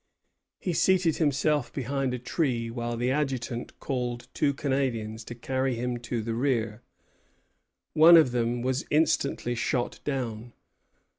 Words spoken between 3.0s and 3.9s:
Adjutant